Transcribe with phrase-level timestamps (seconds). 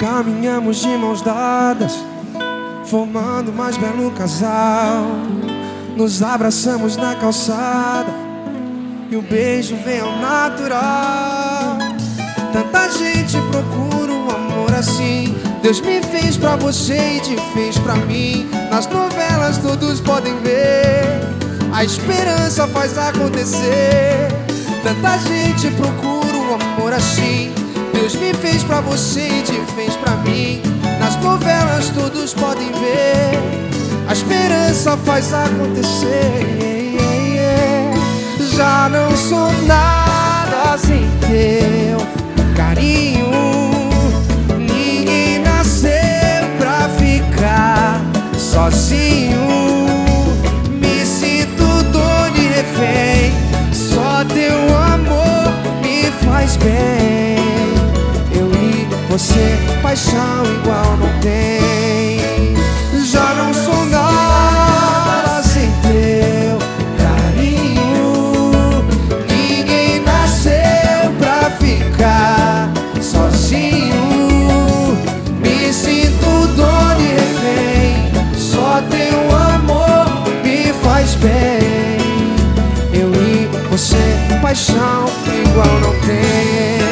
[0.00, 2.04] Caminhamos de mãos dadas,
[2.86, 5.04] formando o mais belo casal.
[5.96, 8.12] Nos abraçamos na calçada
[9.10, 11.78] e o beijo vem ao natural.
[12.52, 13.23] Tanta gente
[15.64, 18.46] Deus me fez pra você e te fez pra mim.
[18.70, 21.06] Nas novelas todos podem ver.
[21.72, 24.28] A esperança faz acontecer.
[24.82, 27.50] Tanta gente procura um amor assim.
[27.94, 30.60] Deus me fez pra você e te fez pra mim.
[31.00, 34.06] Nas novelas todos podem ver.
[34.06, 36.53] A esperança faz acontecer.
[50.70, 53.32] Me sinto dono e refém.
[53.72, 55.52] Só teu amor
[55.82, 57.38] me faz bem.
[58.32, 61.63] Eu e você, paixão igual não tem.
[81.16, 82.34] Bem.
[82.92, 83.96] Eu e você,
[84.40, 86.84] paixão igual não tem.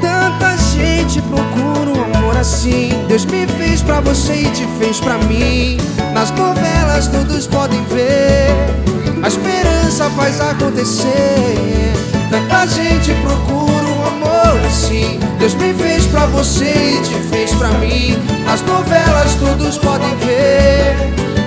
[0.00, 2.90] Tanta gente procura um amor assim.
[3.08, 5.78] Deus me fez pra você e te fez pra mim.
[6.12, 8.93] Nas novelas todos podem ver.
[9.24, 11.94] A esperança faz acontecer.
[12.28, 15.18] Tanta gente procura um amor assim.
[15.38, 18.18] Deus me fez pra você e te fez pra mim.
[18.44, 20.94] Nas novelas todos podem ver.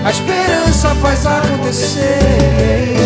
[0.04, 2.98] A esperança faz acontecer.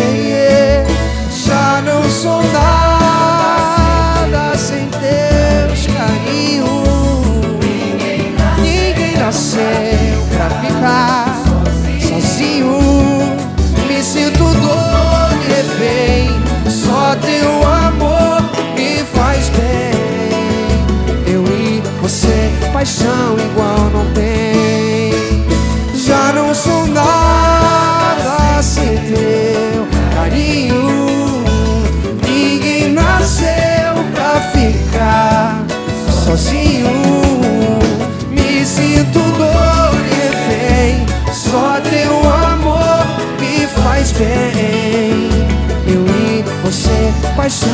[47.42, 47.68] 爱上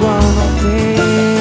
[0.00, 0.20] 光
[0.62, 1.33] 明